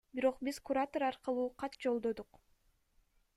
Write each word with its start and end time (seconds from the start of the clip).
Бирок 0.19 0.39
биз 0.47 0.57
куратор 0.69 1.05
аркылуу 1.09 1.45
кат 1.65 1.77
жолдодук. 1.85 2.41